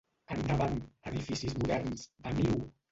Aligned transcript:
Endavant, 0.35 0.79
edificis 1.13 1.57
moderns, 1.61 2.11
veniu! 2.29 2.61